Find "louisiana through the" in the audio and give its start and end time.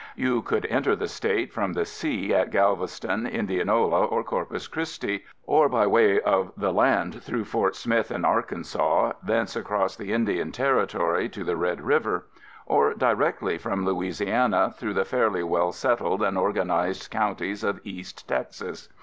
13.85-15.05